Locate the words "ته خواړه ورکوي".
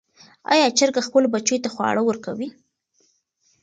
1.63-2.49